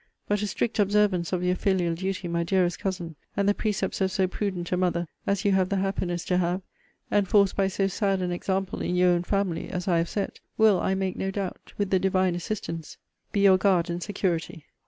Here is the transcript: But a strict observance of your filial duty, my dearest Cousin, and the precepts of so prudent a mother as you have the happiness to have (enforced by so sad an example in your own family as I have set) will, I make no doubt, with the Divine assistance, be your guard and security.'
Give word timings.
But 0.27 0.41
a 0.41 0.47
strict 0.47 0.79
observance 0.79 1.31
of 1.31 1.43
your 1.43 1.53
filial 1.55 1.93
duty, 1.93 2.27
my 2.27 2.41
dearest 2.43 2.79
Cousin, 2.79 3.15
and 3.37 3.47
the 3.47 3.53
precepts 3.53 4.01
of 4.01 4.11
so 4.11 4.25
prudent 4.27 4.71
a 4.71 4.75
mother 4.75 5.07
as 5.27 5.45
you 5.45 5.51
have 5.51 5.69
the 5.69 5.75
happiness 5.75 6.25
to 6.25 6.37
have 6.37 6.63
(enforced 7.11 7.55
by 7.55 7.67
so 7.67 7.85
sad 7.85 8.19
an 8.19 8.31
example 8.31 8.81
in 8.81 8.95
your 8.95 9.11
own 9.11 9.21
family 9.21 9.69
as 9.69 9.87
I 9.87 9.99
have 9.99 10.09
set) 10.09 10.39
will, 10.57 10.79
I 10.79 10.95
make 10.95 11.17
no 11.17 11.29
doubt, 11.29 11.73
with 11.77 11.91
the 11.91 11.99
Divine 11.99 12.33
assistance, 12.33 12.97
be 13.31 13.41
your 13.41 13.59
guard 13.59 13.91
and 13.91 14.01
security.' 14.01 14.65